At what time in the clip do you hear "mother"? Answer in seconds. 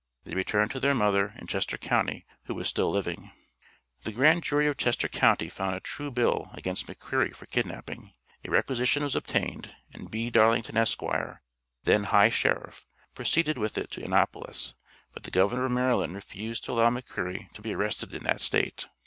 0.95-1.35